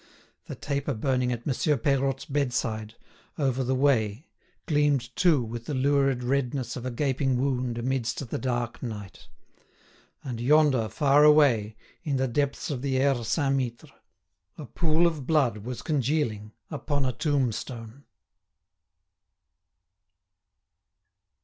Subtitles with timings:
[0.47, 2.95] The taper burning at Monsieur Peirotte's bedside,
[3.37, 4.25] over the way,
[4.65, 9.27] gleamed too with the lurid redness of a gaping wound amidst the dark night.
[10.23, 13.91] And yonder, far away, in the depths of the Aire Saint Mittre,
[14.57, 18.05] a pool of blood was congealing upon a tombstone.